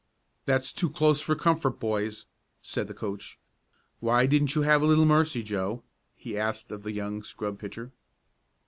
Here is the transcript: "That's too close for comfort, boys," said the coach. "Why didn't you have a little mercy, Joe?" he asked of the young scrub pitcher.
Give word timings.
"That's 0.45 0.73
too 0.73 0.89
close 0.89 1.21
for 1.21 1.35
comfort, 1.35 1.79
boys," 1.79 2.25
said 2.63 2.87
the 2.87 2.95
coach. 2.95 3.37
"Why 3.99 4.25
didn't 4.25 4.55
you 4.55 4.63
have 4.63 4.81
a 4.81 4.87
little 4.87 5.05
mercy, 5.05 5.43
Joe?" 5.43 5.83
he 6.15 6.39
asked 6.39 6.71
of 6.71 6.81
the 6.81 6.91
young 6.91 7.21
scrub 7.21 7.59
pitcher. 7.59 7.91